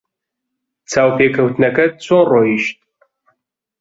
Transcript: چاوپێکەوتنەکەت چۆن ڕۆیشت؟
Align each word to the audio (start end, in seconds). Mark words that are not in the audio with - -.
چاوپێکەوتنەکەت 0.91 1.91
چۆن 2.05 2.23
ڕۆیشت؟ 2.31 2.77